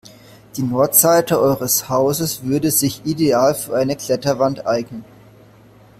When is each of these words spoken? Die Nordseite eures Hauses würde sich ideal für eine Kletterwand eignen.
Die 0.57 0.63
Nordseite 0.63 1.39
eures 1.39 1.87
Hauses 1.87 2.41
würde 2.41 2.71
sich 2.71 3.05
ideal 3.05 3.53
für 3.53 3.75
eine 3.75 3.95
Kletterwand 3.95 4.65
eignen. 4.65 5.05